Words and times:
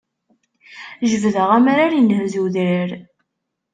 Jebdeɣ 1.09 1.49
amrar, 1.57 1.91
inhez 1.99 2.33
udrar. 2.43 2.89